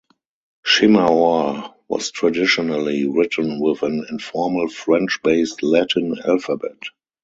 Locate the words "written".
3.07-3.59